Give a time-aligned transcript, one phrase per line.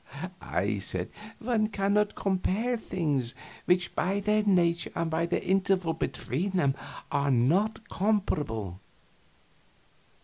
[0.41, 6.53] I said, "One cannot compare things which by their nature and by the interval between
[6.57, 6.73] them
[7.11, 8.79] are not comparable."